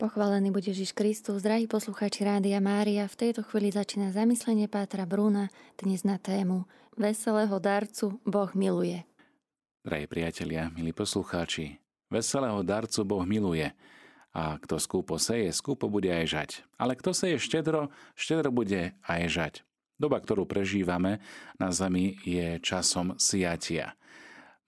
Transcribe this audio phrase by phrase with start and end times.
[0.00, 3.04] Pochválený bude Ježiš Kristus, drahí poslucháči Rádia Mária.
[3.04, 6.64] V tejto chvíli začína zamyslenie Pátra Brúna dnes na tému
[6.96, 9.04] Veselého darcu Boh miluje.
[9.84, 11.76] Drahí priatelia, milí poslucháči,
[12.08, 13.76] veselého darcu Boh miluje.
[14.32, 16.50] A kto skúpo seje, skúpo bude aj žať.
[16.80, 19.54] Ale kto seje štedro, štedro bude aj žať.
[20.00, 21.20] Doba, ktorú prežívame
[21.60, 23.99] na Zemi, je časom siatia.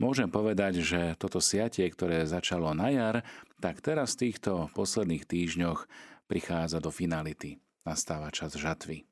[0.02, 3.16] Môžem povedať, že toto siatie, ktoré začalo na jar,
[3.62, 5.86] tak teraz v týchto posledných týždňoch
[6.26, 7.62] prichádza do finality.
[7.86, 9.06] Nastáva čas žatvy.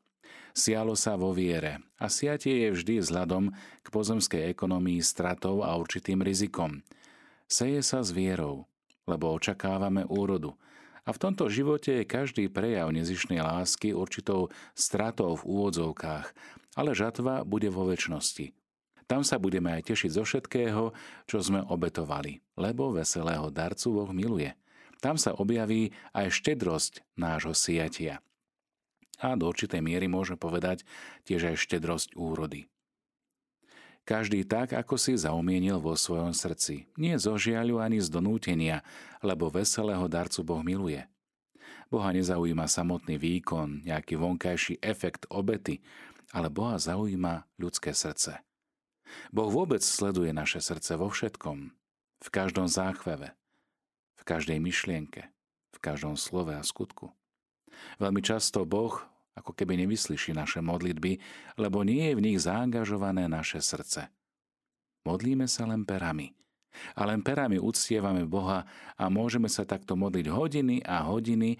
[0.51, 6.27] Sialo sa vo viere a siatie je vždy vzhľadom k pozemskej ekonomii stratou a určitým
[6.27, 6.83] rizikom.
[7.47, 8.66] Seje sa s vierou,
[9.07, 10.59] lebo očakávame úrodu.
[11.07, 16.27] A v tomto živote je každý prejav nezišnej lásky určitou stratou v úvodzovkách,
[16.75, 18.51] ale žatva bude vo väčšnosti–
[19.11, 20.95] tam sa budeme aj tešiť zo všetkého,
[21.27, 24.55] čo sme obetovali, lebo veselého darcu Boh miluje.
[25.03, 28.23] Tam sa objaví aj štedrosť nášho siatia.
[29.19, 30.87] A do určitej miery môžeme povedať
[31.27, 32.71] tiež aj štedrosť úrody.
[34.07, 36.87] Každý tak, ako si zaumienil vo svojom srdci.
[36.95, 38.87] Nie zo žiaľu ani z donútenia,
[39.27, 41.02] lebo veselého darcu Boh miluje.
[41.91, 45.83] Boha nezaujíma samotný výkon, nejaký vonkajší efekt obety,
[46.30, 48.39] ale Boha zaujíma ľudské srdce.
[49.30, 51.73] Boh vôbec sleduje naše srdce vo všetkom,
[52.21, 53.33] v každom záchveve,
[54.19, 55.30] v každej myšlienke,
[55.75, 57.15] v každom slove a skutku.
[57.97, 59.01] Veľmi často Boh
[59.41, 61.17] ako keby nevyslyší naše modlitby,
[61.57, 64.12] lebo nie je v nich zaangažované naše srdce.
[65.09, 66.37] Modlíme sa len perami.
[66.95, 68.62] A len perami uctievame Boha
[68.95, 71.59] a môžeme sa takto modliť hodiny a hodiny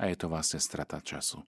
[0.00, 1.44] a je to vlastne strata času.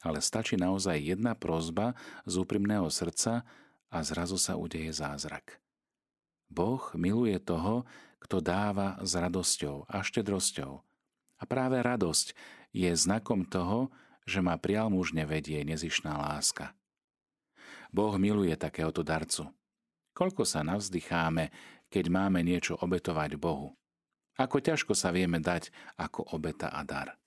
[0.00, 1.92] Ale stačí naozaj jedna prozba
[2.24, 3.44] z úprimného srdca
[3.90, 5.58] a zrazu sa udeje zázrak.
[6.50, 7.86] Boh miluje toho,
[8.22, 10.72] kto dáva s radosťou a štedrosťou.
[11.40, 12.34] A práve radosť
[12.70, 13.90] je znakom toho,
[14.26, 16.74] že ma prialmužne vedie nezišná láska.
[17.90, 19.50] Boh miluje takéhoto darcu.
[20.14, 21.50] Koľko sa navzdycháme,
[21.90, 23.74] keď máme niečo obetovať Bohu.
[24.38, 27.20] Ako ťažko sa vieme dať ako obeta a dar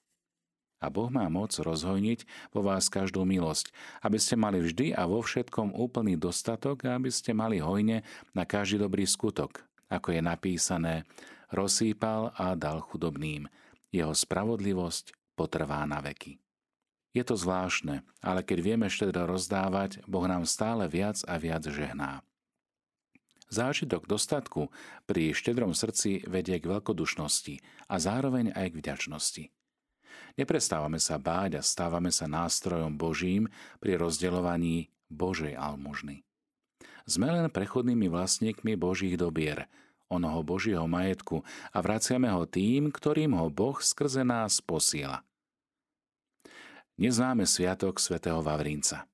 [0.84, 3.72] a Boh má moc rozhojniť vo vás každú milosť,
[4.04, 8.04] aby ste mali vždy a vo všetkom úplný dostatok a aby ste mali hojne
[8.36, 11.08] na každý dobrý skutok, ako je napísané,
[11.56, 13.48] rozsýpal a dal chudobným.
[13.96, 16.44] Jeho spravodlivosť potrvá na veky.
[17.14, 22.26] Je to zvláštne, ale keď vieme štedro rozdávať, Boh nám stále viac a viac žehná.
[23.54, 24.74] Zážitok dostatku
[25.06, 29.44] pri štedrom srdci vedie k veľkodušnosti a zároveň aj k vďačnosti.
[30.34, 33.46] Neprestávame sa báť a stávame sa nástrojom Božím
[33.78, 36.26] pri rozdeľovaní Božej almužny.
[37.06, 39.70] Sme len prechodnými vlastníkmi Božích dobier,
[40.10, 45.22] onoho Božieho majetku a vraciame ho tým, ktorým ho Boh skrze nás posiela.
[46.98, 49.10] Neznáme sviatok svätého Vavrínca.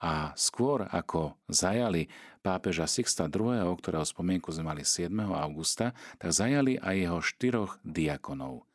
[0.00, 2.08] A skôr ako zajali
[2.40, 5.12] pápeža Sixta II., ktorého spomienku sme mali 7.
[5.28, 8.64] augusta, tak zajali aj jeho štyroch diakonov–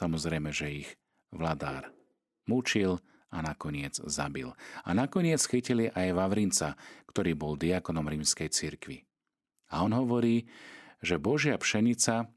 [0.00, 0.90] Samozrejme, že ich
[1.28, 1.92] vladár
[2.48, 4.48] mučil a nakoniec zabil.
[4.82, 6.80] A nakoniec chytili aj Vavrinca,
[7.12, 9.04] ktorý bol diakonom rímskej cirkvi.
[9.70, 10.48] A on hovorí,
[11.04, 12.32] že Božia pšenica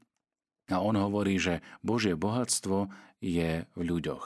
[0.68, 4.24] a on hovorí, že Božie bohatstvo je v ľuďoch.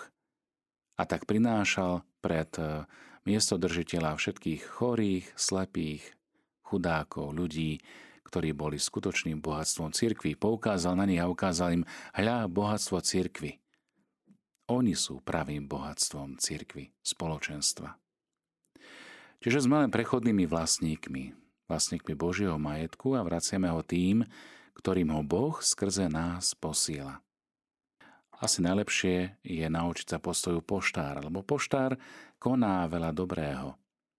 [0.99, 2.85] A tak prinášal pred e,
[3.23, 6.03] miestodržiteľa všetkých chorých, slepých,
[6.67, 7.79] chudákov, ľudí,
[8.29, 13.57] ktorí boli skutočným bohatstvom cirkvi, poukázal na nich a ukázal im, hľa bohatstvo cirkvi.
[14.69, 17.97] Oni sú pravým bohatstvom cirkvi, spoločenstva.
[19.41, 21.33] Čiže sme len prechodnými vlastníkmi,
[21.73, 24.29] vlastníkmi Božieho majetku a vraciame ho tým,
[24.77, 27.25] ktorým ho Boh skrze nás posiela.
[28.39, 31.99] Asi najlepšie je naučiť sa postoju poštár, lebo poštár
[32.39, 33.75] koná veľa dobrého,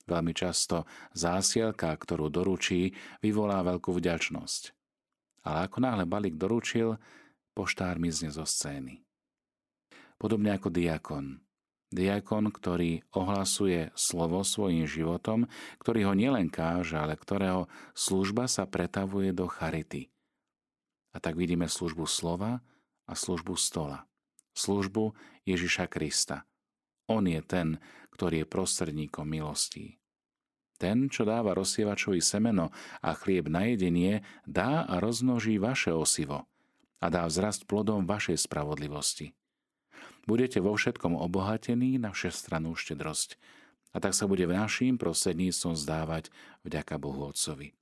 [0.09, 4.73] Veľmi často zásielka, ktorú doručí, vyvolá veľkú vďačnosť.
[5.45, 6.97] Ale ako náhle balík doručil,
[7.53, 9.05] poštár mizne zo scény.
[10.17, 11.39] Podobne ako diakon.
[11.89, 15.49] Diakon, ktorý ohlasuje slovo svojim životom,
[15.81, 20.09] ktorý ho nielen káže, ale ktorého služba sa pretavuje do charity.
[21.13, 22.61] A tak vidíme službu slova
[23.09, 24.05] a službu stola.
[24.53, 25.13] Službu
[25.45, 26.45] Ježiša Krista.
[27.09, 27.81] On je ten,
[28.13, 29.98] ktorý je prostredníkom milostí.
[30.79, 32.71] Ten, čo dáva rozsievačovi semeno
[33.03, 36.47] a chlieb na jedenie, dá a rozmnoží vaše osivo
[37.03, 39.35] a dá vzrast plodom vašej spravodlivosti.
[40.23, 43.35] Budete vo všetkom obohatení na všestranú štedrosť
[43.91, 46.31] a tak sa bude v naším prostredníctvom zdávať
[46.63, 47.75] vďaka Bohu Otcovi.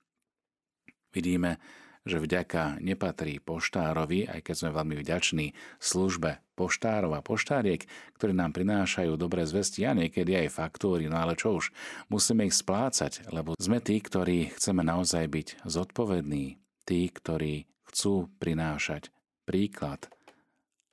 [1.14, 1.62] Vidíme,
[2.08, 5.46] že vďaka nepatrí poštárovi, aj keď sme veľmi vďační
[5.76, 7.84] službe poštárov a poštáriek,
[8.16, 11.70] ktorí nám prinášajú dobré zvesti a niekedy aj faktúry, no ale čo už,
[12.10, 16.58] musíme ich splácať, lebo sme tí, ktorí chceme naozaj byť zodpovední,
[16.88, 19.12] tí, ktorí chcú prinášať
[19.46, 20.08] príklad,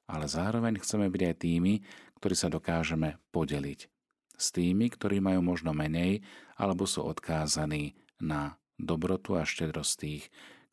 [0.05, 1.73] ale zároveň chceme byť aj tými,
[2.21, 3.89] ktorí sa dokážeme podeliť.
[4.35, 6.21] S tými, ktorí majú možno menej
[6.59, 10.23] alebo sú odkázaní na dobrotu a štedrosť tých,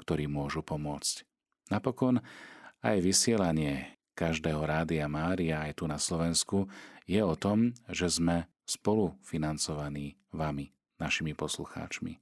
[0.03, 1.23] ktorí môžu pomôcť.
[1.71, 2.21] Napokon
[2.83, 6.69] aj vysielanie každého Rádia Mária aj tu na Slovensku
[7.09, 12.19] je o tom, že sme spolu financovaní vami, našimi poslucháčmi.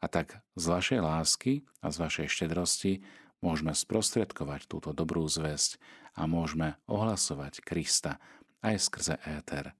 [0.00, 1.52] A tak z vašej lásky
[1.84, 3.04] a z vašej štedrosti
[3.44, 5.76] môžeme sprostredkovať túto dobrú zväzť
[6.16, 8.16] a môžeme ohlasovať Krista
[8.64, 9.76] aj skrze éter.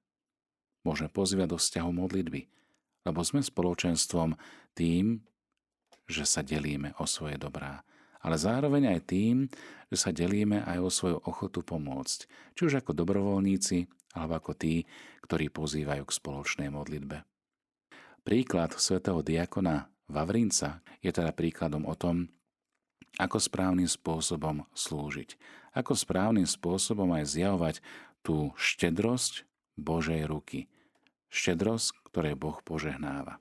[0.85, 2.43] Môžeme pozývať do vzťahu modlitby,
[3.05, 4.37] lebo sme spoločenstvom
[4.77, 5.25] tým,
[6.11, 7.87] že sa delíme o svoje dobrá
[8.21, 9.49] ale zároveň aj tým,
[9.89, 12.19] že sa delíme aj o svoju ochotu pomôcť,
[12.55, 14.85] či už ako dobrovoľníci, alebo ako tí,
[15.25, 17.25] ktorí pozývajú k spoločnej modlitbe.
[18.21, 22.29] Príklad svätého diakona Vavrinca je teda príkladom o tom,
[23.17, 25.35] ako správnym spôsobom slúžiť,
[25.75, 27.77] ako správnym spôsobom aj zjavovať
[28.21, 29.49] tú štedrosť
[29.81, 30.69] Božej ruky,
[31.33, 33.41] štedrosť, ktoré Boh požehnáva.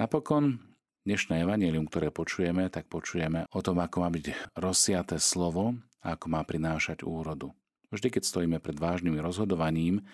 [0.00, 0.62] Napokon
[1.08, 5.72] dnešné evanelium, ktoré počujeme, tak počujeme o tom, ako má byť rozsiaté slovo
[6.04, 7.56] a ako má prinášať úrodu.
[7.88, 10.04] Vždy, keď stojíme pred vážnym rozhodovaním,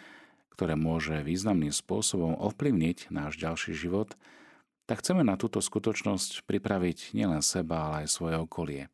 [0.55, 4.15] ktoré môže významným spôsobom ovplyvniť náš ďalší život,
[4.87, 8.87] tak chceme na túto skutočnosť pripraviť nielen seba, ale aj svoje okolie.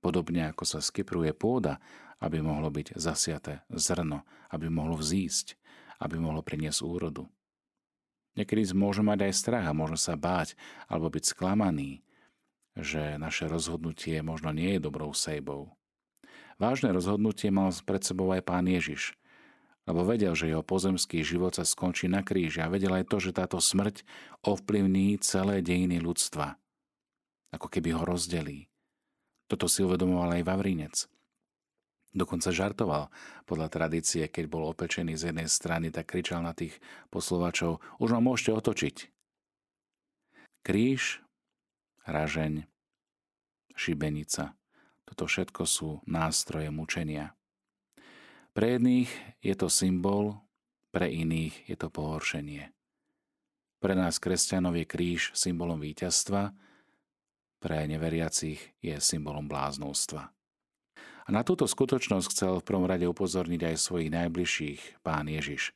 [0.00, 1.84] Podobne ako sa skypruje pôda,
[2.24, 5.52] aby mohlo byť zasiaté zrno, aby mohlo vzísť,
[6.00, 7.28] aby mohlo priniesť úrodu.
[8.38, 10.54] Niekedy môže mať aj strach a možno sa báť
[10.86, 12.02] alebo byť sklamaný,
[12.78, 15.74] že naše rozhodnutie možno nie je dobrou sejbou.
[16.60, 19.16] Vážne rozhodnutie mal pred sebou aj pán Ježiš,
[19.88, 23.34] lebo vedel, že jeho pozemský život sa skončí na kríži a vedel aj to, že
[23.34, 24.04] táto smrť
[24.44, 26.60] ovplyvní celé dejiny ľudstva.
[27.50, 28.70] Ako keby ho rozdelí.
[29.50, 30.96] Toto si uvedomoval aj Vavrinec.
[32.10, 33.06] Dokonca žartoval.
[33.46, 36.74] Podľa tradície, keď bol opečený z jednej strany, tak kričal na tých
[37.14, 38.96] posluvačov, už ma môžete otočiť.
[40.66, 41.22] Kríž,
[42.02, 42.66] ražeň,
[43.78, 44.58] šibenica.
[45.06, 47.32] Toto všetko sú nástroje mučenia.
[48.50, 50.42] Pre jedných je to symbol,
[50.90, 52.74] pre iných je to pohoršenie.
[53.78, 56.52] Pre nás kresťanov je kríž symbolom víťazstva,
[57.62, 60.34] pre neveriacich je symbolom bláznostva.
[61.30, 65.70] Na túto skutočnosť chcel v prvom rade upozorniť aj svojich najbližších, pán Ježiš,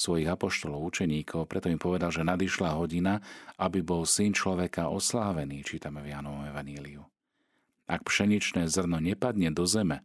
[0.00, 3.20] svojich apoštolov, učeníkov, preto im povedal, že nadišla hodina,
[3.60, 7.04] aby bol syn človeka oslávený, čítame v Jánovom evaníliu.
[7.84, 10.00] Ak pšeničné zrno nepadne do zeme,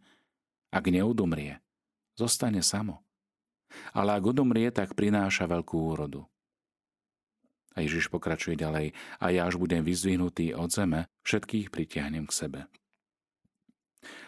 [0.76, 1.64] ak neudumrie,
[2.20, 3.08] zostane samo.
[3.96, 6.28] Ale ak udumrie, tak prináša veľkú úrodu.
[7.72, 8.92] A Ježiš pokračuje ďalej,
[9.24, 12.60] a ja až budem vyzdvihnutý od zeme, všetkých pritiahnem k sebe.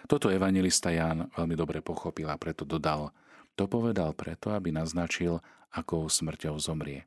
[0.10, 3.14] Toto evangelista Ján veľmi dobre pochopil a preto dodal,
[3.54, 7.06] to povedal preto, aby naznačil, akou smrťou zomrie.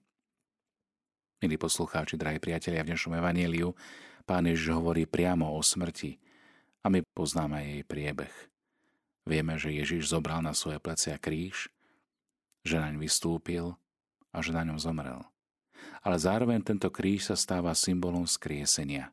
[1.42, 3.74] Milí poslucháči, drahí priatelia, v dnešnom evaníliu
[4.22, 6.22] pán Ježiš hovorí priamo o smrti
[6.82, 8.30] a my poznáme jej priebeh.
[9.26, 11.70] Vieme, že Ježiš zobral na svoje plecia kríž,
[12.62, 13.74] že naň vystúpil
[14.30, 15.26] a že na ňom zomrel.
[16.06, 19.10] Ale zároveň tento kríž sa stáva symbolom skriesenia.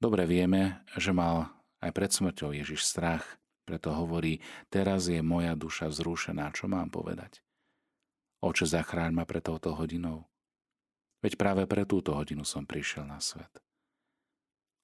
[0.00, 4.38] Dobre vieme, že mal aj pred smrťou Ježiš strach, preto hovorí,
[4.70, 7.42] teraz je moja duša vzrušená, čo mám povedať?
[8.42, 10.26] Oče, zachráň ma pre touto hodinou.
[11.22, 13.62] Veď práve pre túto hodinu som prišiel na svet.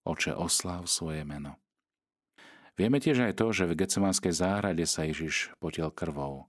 [0.06, 1.58] Oče, oslav svoje meno.
[2.78, 6.46] Vieme tiež aj to, že v Gecemanskej záhrade sa Ježiš potiel krvou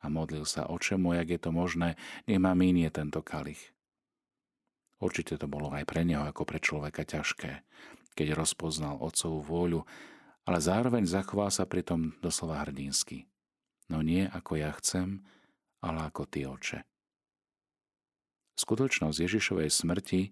[0.00, 3.72] a modlil sa, oče môj, ak je to možné, nech ma minie tento kalich.
[5.04, 7.60] Určite to bolo aj pre neho ako pre človeka ťažké,
[8.14, 9.80] keď rozpoznal otcovú vôľu,
[10.44, 13.26] ale zároveň zachoval sa pritom doslova hrdinsky.
[13.90, 15.20] No nie ako ja chcem,
[15.84, 16.80] ale ako ty, oče.
[18.54, 20.30] Skutočnosť Ježišovej smrti,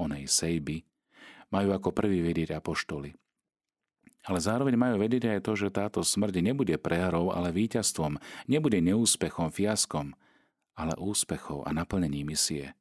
[0.00, 0.82] onej sejby,
[1.52, 3.12] majú ako prvý vedieť apoštoli.
[4.22, 8.16] Ale zároveň majú vedieť aj to, že táto smrť nebude prehrou, ale víťazstvom,
[8.46, 10.14] nebude neúspechom, fiaskom,
[10.78, 12.72] ale úspechou a naplnením misie.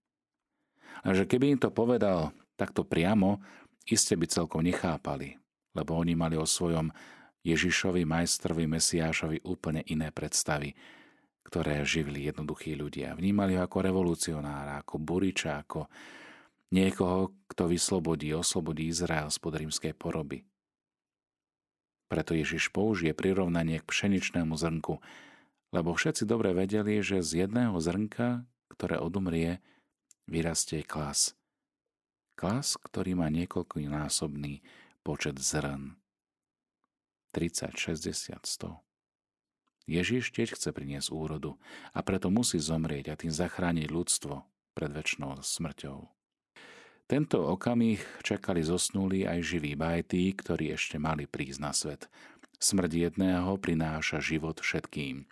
[1.01, 3.41] A že keby im to povedal takto priamo,
[3.91, 5.36] iste by celkom nechápali,
[5.75, 6.89] lebo oni mali o svojom
[7.43, 10.77] Ježišovi, majstrovi, Mesiášovi úplne iné predstavy,
[11.41, 13.17] ktoré živili jednoduchí ľudia.
[13.17, 15.89] Vnímali ho ako revolucionára, ako buriča, ako
[16.71, 20.45] niekoho, kto vyslobodí, oslobodí Izrael spod rímskej poroby.
[22.07, 25.00] Preto Ježiš použije prirovnanie k pšeničnému zrnku,
[25.71, 29.63] lebo všetci dobre vedeli, že z jedného zrnka, ktoré odumrie,
[30.27, 31.36] vyrastie klas.
[32.41, 34.65] Klas, ktorý má niekoľkonásobný
[35.05, 35.93] počet zrn.
[37.38, 38.01] 30, 60,
[38.33, 38.81] 100.
[39.86, 41.62] Ježiš tiež chce priniesť úrodu
[41.93, 44.41] a preto musí zomrieť a tým zachrániť ľudstvo
[44.74, 46.10] pred väčšnou smrťou.
[47.05, 52.10] Tento okamih čakali zosnulí aj živí bajtí, ktorí ešte mali prísť na svet.
[52.57, 55.29] Smrť jedného prináša život všetkým.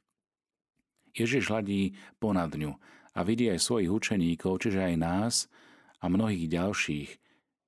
[1.17, 2.77] Ježiš hladí ponad ňu
[3.17, 5.49] a vidí aj svojich učeníkov, čiže aj nás
[5.99, 7.09] a mnohých ďalších,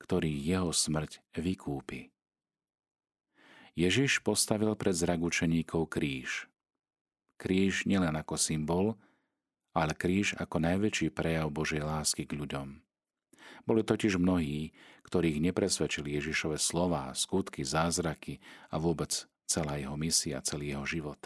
[0.01, 2.11] ktorí jeho smrť vykúpi.
[3.75, 6.51] Ježiš postavil pred zrak učeníkov kríž.
[7.39, 8.99] Kríž nielen ako symbol,
[9.71, 12.83] ale kríž ako najväčší prejav Božej lásky k ľuďom.
[13.63, 14.75] Boli totiž mnohí,
[15.07, 21.19] ktorých nepresvedčili Ježišove slova, skutky, zázraky a vôbec celá jeho misia, celý jeho život.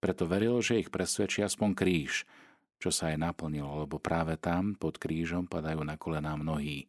[0.00, 2.28] Preto veril, že ich presvedčí aspoň kríž,
[2.76, 6.88] čo sa aj naplnilo, lebo práve tam pod krížom padajú na kolená mnohí.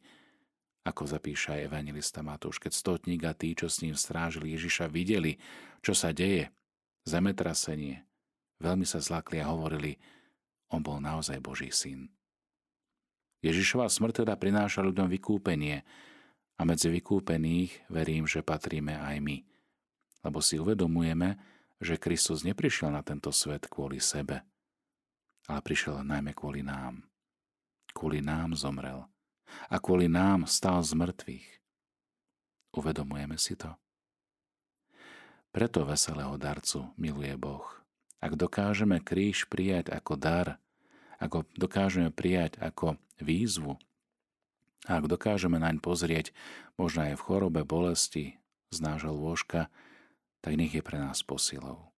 [0.87, 5.35] Ako zapíša aj evangelista Matúš, keď stotník a tí, čo s ním strážili Ježiša, videli,
[5.83, 6.51] čo sa deje,
[7.03, 8.03] zemetrasenie,
[8.63, 9.99] veľmi sa zlakli a hovorili,
[10.71, 12.11] on bol naozaj Boží syn.
[13.43, 15.85] Ježišova smrť teda prináša ľuďom vykúpenie
[16.57, 19.37] a medzi vykúpených verím, že patríme aj my.
[20.25, 21.37] Lebo si uvedomujeme,
[21.77, 24.41] že Kristus neprišiel na tento svet kvôli sebe,
[25.47, 27.07] ale prišiel najmä kvôli nám.
[27.95, 29.07] Kvôli nám zomrel
[29.71, 31.47] a kvôli nám stal z mŕtvych.
[32.75, 33.73] Uvedomujeme si to?
[35.49, 37.65] Preto veselého darcu miluje Boh.
[38.21, 40.61] Ak dokážeme kríž prijať ako dar,
[41.17, 43.79] ako dokážeme prijať ako výzvu,
[44.85, 46.31] a ak dokážeme naň pozrieť,
[46.79, 48.39] možno aj v chorobe, bolesti
[48.71, 49.67] z nášho lôžka,
[50.39, 51.91] tak nech je pre nás posilou.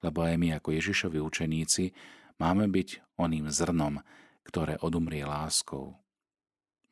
[0.00, 1.92] Lebo aj my ako Ježišovi učeníci
[2.38, 4.02] máme byť oným zrnom,
[4.44, 5.98] ktoré odumrie láskou,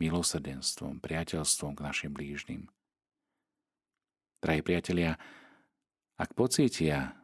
[0.02, 2.66] milosrdenstvom, priateľstvom k našim blížnym.
[4.42, 5.22] Drahí priatelia,
[6.18, 7.14] ak pocítia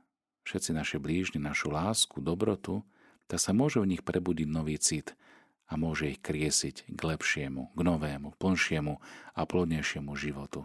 [0.47, 2.87] všetci naši blížni našu lásku, dobrotu,
[3.27, 5.19] tak sa môže v nich prebudiť nový cit
[5.69, 9.03] a môže ich kriesiť k lepšiemu, k novému, plnšiemu
[9.35, 10.65] a plodnejšiemu životu.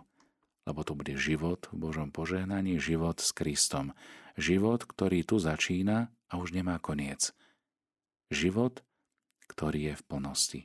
[0.64, 3.92] Lebo to bude život v Božom požehnaní, život s Kristom.
[4.40, 7.36] Život, ktorý tu začína a už nemá koniec.
[8.34, 8.82] Život,
[9.46, 10.62] ktorý je v plnosti.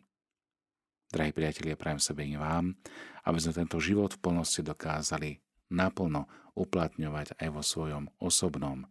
[1.13, 2.81] Drahí priatelia, prajem sebe i vám,
[3.29, 5.37] aby sme tento život v plnosti dokázali
[5.69, 6.25] naplno
[6.57, 8.89] uplatňovať aj vo svojom osobnom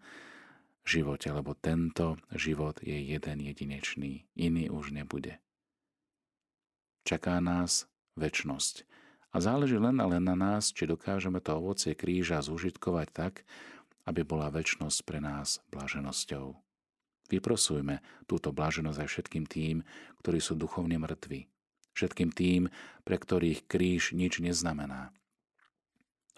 [0.85, 5.41] živote, lebo tento život je jeden jedinečný, iný už nebude.
[7.01, 8.85] Čaká nás väčnosť
[9.33, 13.33] a záleží len a len na nás, či dokážeme to ovocie kríža zužitkovať tak,
[14.05, 16.66] aby bola väčnosť pre nás blaženosťou.
[17.27, 19.83] Vyprosujme túto blaženosť aj všetkým tým,
[20.23, 21.51] ktorí sú duchovne mŕtvi,
[21.91, 22.71] všetkým tým,
[23.03, 25.11] pre ktorých kríž nič neznamená,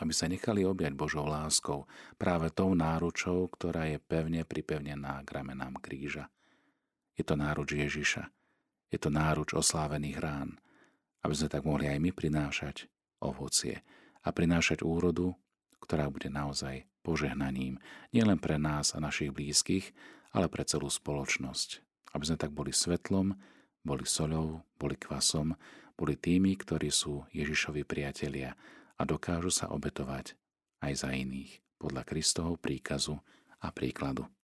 [0.01, 1.85] aby sa nechali objať Božou láskou,
[2.17, 6.31] práve tou náručou, ktorá je pevne pripevnená k ramenám kríža.
[7.13, 8.31] Je to náruč Ježiša,
[8.89, 10.57] je to náruč oslávených rán,
[11.21, 12.87] aby sme tak mohli aj my prinášať
[13.19, 13.83] ovocie
[14.23, 15.35] a prinášať úrodu,
[15.83, 17.79] ktorá bude naozaj požehnaním
[18.15, 19.91] nielen pre nás a našich blízkych,
[20.31, 21.81] ale pre celú spoločnosť.
[22.13, 23.37] Aby sme tak boli svetlom,
[23.81, 25.57] boli soľou, boli kvasom,
[25.97, 28.53] boli tými, ktorí sú Ježišovi priatelia,
[28.99, 30.35] a dokážu sa obetovať
[30.83, 33.17] aj za iných podľa Kristovho príkazu
[33.63, 34.27] a príkladu.